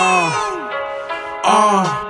[0.00, 2.06] Uh, uh.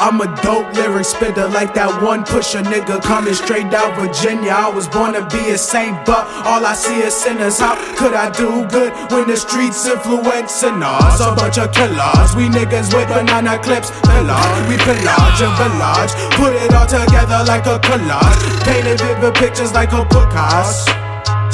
[0.00, 4.52] I'm a dope lyric spitter like that one pusher nigga coming straight out Virginia.
[4.52, 7.60] I was born to be a saint, but all I see is sinners.
[7.60, 11.20] How could I do good when the streets influencing us?
[11.20, 16.12] A bunch of killers, we niggas with banana clips, pillage, we pillage and village.
[16.36, 20.32] Put it all together like a collage, painted vivid pictures like a book.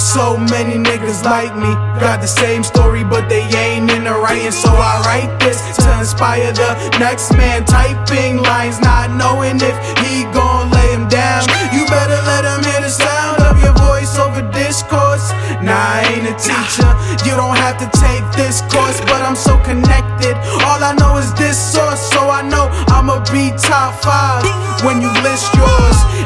[0.07, 4.53] So many niggas like me got the same story, but they ain't in the writing.
[4.53, 7.65] So I write this to inspire the next man.
[7.67, 11.43] Typing lines, not knowing if he gon' lay him down.
[11.75, 15.35] You better let him hear the sound of your voice over discourse.
[15.59, 16.91] Nah, I ain't a teacher.
[17.27, 20.39] You don't have to take this course, but I'm so connected.
[20.71, 24.46] All I know is this source, so I know I'ma be top five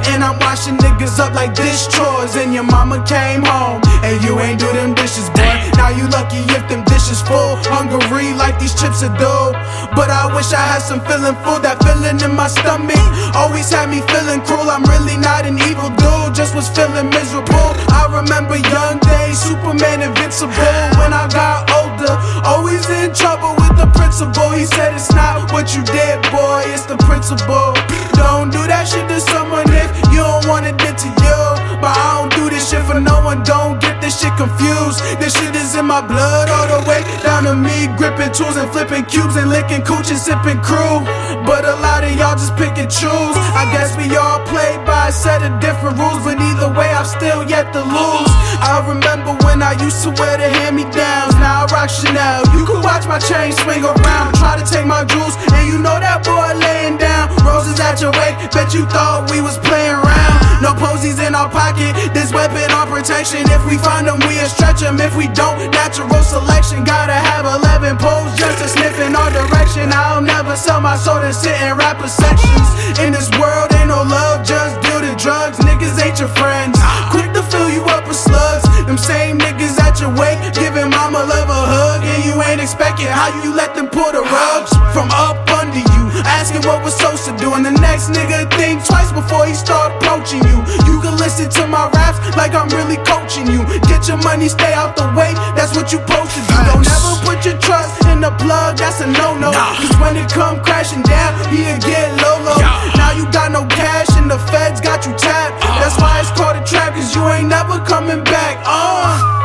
[0.09, 2.37] And I'm washing niggas up like dish chores.
[2.37, 5.55] And your mama came home and you ain't do them dishes, boy.
[5.77, 7.57] Now you lucky if them dishes full.
[7.69, 9.53] Hungry like these chips are dough.
[9.95, 11.61] But I wish I had some feeling full.
[11.61, 13.01] That feeling in my stomach
[13.35, 14.71] always had me feeling cruel.
[14.71, 17.71] I'm really not an evil dude, just was feeling miserable.
[17.91, 20.55] I remember young days, Superman invincible.
[21.01, 22.15] When I got older,
[22.47, 24.53] always in trouble with the principal.
[24.53, 27.73] He said it's not what you did, boy, it's the principle.
[28.13, 31.41] Don't do that shit to someone if you don't want it did to you.
[31.81, 35.01] But I don't do this shit for no one, don't get this shit confused.
[35.17, 38.69] This shit is in my blood all the way down to me, gripping tools and
[38.69, 41.01] flipping cubes and licking cooch and sipping crew.
[41.49, 43.35] But a lot of y'all just pick and choose.
[43.57, 47.43] I guess we all play by a set of different rules, but either way, still
[47.43, 48.33] yet to lose.
[48.63, 52.47] I remember when I used to wear the hand me downs, now I rock Chanel.
[52.55, 55.99] You can watch my chain swing around, try to take my jewels, and you know
[55.99, 57.35] that boy laying down.
[57.43, 60.39] Roses at your wake, bet you thought we was playing around.
[60.63, 63.49] No posies in our pocket, this weapon on protection.
[63.49, 65.01] If we find them, we'll stretch them.
[65.01, 66.85] If we don't, natural selection.
[66.85, 69.89] Gotta have 11 poles just to sniff in our direction.
[69.89, 72.69] I'll never sell my soul to sit in rapper sections.
[73.01, 75.57] In this world, ain't no love, just deal the drugs.
[75.65, 76.77] Niggas ain't your friends.
[77.09, 78.69] Quick to fill you up with slugs.
[78.85, 82.05] Them same niggas at your wake, giving mama love a hug.
[82.05, 86.10] And you ain't expecting how you let them pull the rugs from up under you.
[86.39, 87.55] Asking what we're supposed to do.
[87.55, 90.59] And the next nigga think twice before he start approaching you.
[90.87, 93.67] You can listen to my raps like I'm really coaching you.
[93.91, 95.35] Get your money, stay out the way.
[95.59, 96.57] That's what you supposed to do.
[96.71, 98.79] Don't ever put your trust in the plug.
[98.79, 99.51] That's a no-no.
[99.53, 102.59] Cause when it come crashing down, he'll get low low.
[102.97, 105.61] Now you got no cash and the feds got you tapped.
[105.83, 106.95] That's why it's called a trap.
[106.95, 108.63] Cause you ain't never coming back.
[108.65, 109.41] Uh.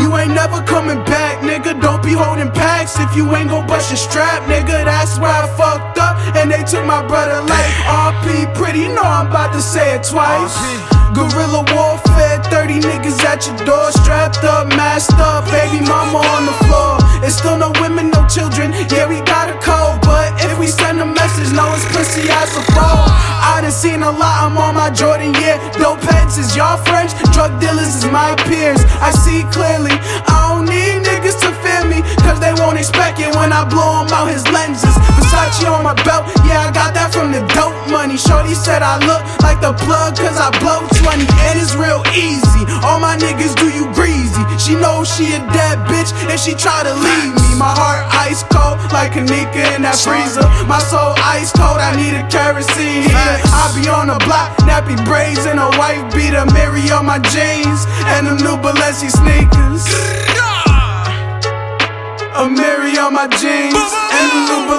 [0.00, 1.80] You ain't never coming back, nigga.
[1.80, 2.50] Don't be holding
[2.84, 4.84] packs if you ain't gon' bust your strap, nigga.
[4.84, 7.74] That's where I fucked up, and they took my brother life.
[7.84, 10.54] RP pretty, know I'm about to say it twice.
[11.14, 16.56] Guerrilla warfare, 30 niggas at your door, strapped up, masked up, baby mama on the
[16.66, 16.98] floor.
[17.22, 18.72] It's still no women, no children.
[18.90, 22.50] Yeah, we got a code, but if we send a message, no, it's pussy as
[22.56, 23.06] a foe.
[23.46, 25.56] I done seen a lot, I'm on my Jordan, yeah.
[25.78, 28.82] Dope heads is y'all friends, drug dealers is my peers.
[29.00, 29.94] I see clearly,
[30.26, 33.74] I don't need niggas to fear me, cause they won't expect it when I blow
[33.74, 34.94] blow 'em out his lenses.
[35.16, 38.16] Versace on my belt, yeah, I got that from the dope money.
[38.16, 42.64] Shorty said I look like the plug, cause I blow 20, and it's real easy.
[42.82, 44.42] All my niggas do you greasy.
[44.58, 47.48] She knows she a dead bitch, and she try to leave me.
[47.58, 50.46] My heart ice cold, like Kenneka in that freezer.
[50.66, 53.36] My soul ice cold, I need a kerosene heater.
[53.62, 56.44] I be on the block, nappy braids and a white beater.
[56.52, 57.80] Mary on my jeans,
[58.14, 59.84] and them new Balenci sneakers.
[62.34, 64.73] Amiri on my jeans, and the new